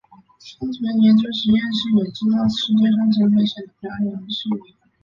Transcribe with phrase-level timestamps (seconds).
[0.39, 4.63] 生存研究实验室以制造世界上最危险的表演而知名。